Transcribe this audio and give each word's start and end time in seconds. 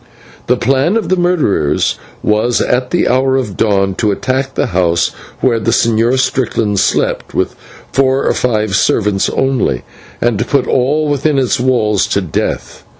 The 0.47 0.57
plan 0.57 0.97
of 0.97 1.09
the 1.09 1.15
murderers 1.15 1.99
was 2.23 2.59
at 2.59 2.89
the 2.89 3.07
hour 3.07 3.37
of 3.37 3.55
dawn 3.55 3.93
to 3.99 4.09
attack 4.11 4.55
the 4.55 4.65
house 4.73 5.09
where 5.41 5.59
the 5.59 5.69
Señor 5.69 6.17
Strickland 6.17 6.79
slept 6.79 7.35
with 7.35 7.53
four 7.91 8.25
or 8.25 8.33
five 8.33 8.75
servants 8.75 9.29
only, 9.29 9.83
and 10.19 10.39
to 10.39 10.45
put 10.45 10.65
all 10.65 11.07
within 11.07 11.37
its 11.37 11.59
walls 11.59 12.07
to 12.07 12.21
death. 12.21 12.83